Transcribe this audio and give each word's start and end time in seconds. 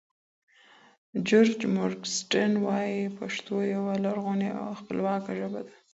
جورج 1.27 1.59
مورګنسټرن 1.75 2.53
وایې 2.65 3.05
پښتو 3.19 3.55
یوه 3.75 3.93
لرغونې 4.05 4.49
او 4.61 4.67
خپلواکه 4.79 5.31
ژبه 5.39 5.61
ده. 5.65 5.73